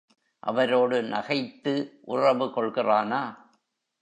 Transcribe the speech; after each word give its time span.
அவரோடு 0.39 1.01
நகைத்து 1.03 1.73
உறவு 2.01 2.45
கொள்கிறானா? 2.47 3.21